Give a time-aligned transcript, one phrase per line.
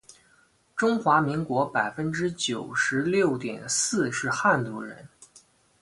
[0.75, 5.07] 中华民国百分之九十六点四是汉族人